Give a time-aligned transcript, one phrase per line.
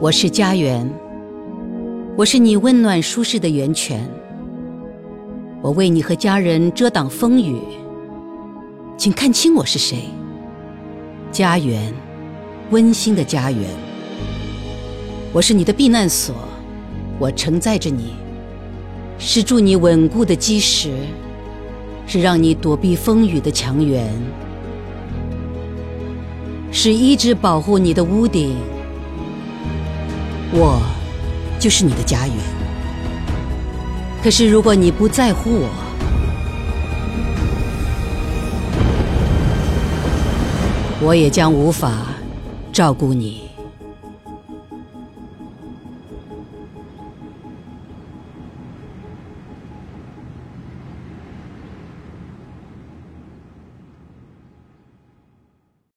[0.00, 0.88] 我是家园，
[2.16, 4.08] 我是你温暖舒适的源泉。
[5.60, 7.58] 我为你和家人遮挡风雨，
[8.96, 10.04] 请看清我是谁。
[11.32, 11.92] 家园，
[12.70, 13.68] 温馨的家园。
[15.32, 16.32] 我是你的避难所，
[17.18, 18.12] 我承载着你，
[19.18, 20.92] 是助你稳固的基石，
[22.06, 24.04] 是让你躲避风雨的墙垣，
[26.70, 28.54] 是一直保护你的屋顶。
[30.52, 30.80] 我
[31.58, 32.36] 就是你的家园。
[34.22, 35.68] 可是，如果你不在乎我，
[41.00, 42.06] 我也将无法
[42.72, 43.47] 照顾你。